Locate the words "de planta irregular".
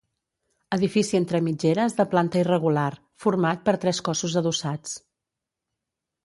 1.99-2.87